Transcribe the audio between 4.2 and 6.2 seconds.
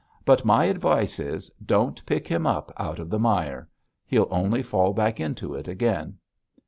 only fall back into it again.'